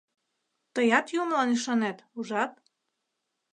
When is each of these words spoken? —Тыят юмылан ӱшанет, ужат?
—Тыят 0.73 1.07
юмылан 1.21 1.49
ӱшанет, 1.55 1.97
ужат? 2.17 2.51